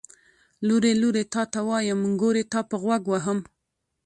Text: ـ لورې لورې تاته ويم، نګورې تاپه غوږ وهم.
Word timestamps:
ـ 0.33 0.65
لورې 0.67 0.91
لورې 1.01 1.23
تاته 1.33 1.59
ويم، 1.67 1.99
نګورې 2.11 2.43
تاپه 2.53 2.75
غوږ 2.83 3.03
وهم. 3.09 3.39